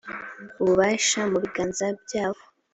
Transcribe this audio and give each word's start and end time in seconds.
ububasha 0.61 1.19
mu 1.31 1.37
biganza 1.43 1.85
byabo 2.03 2.41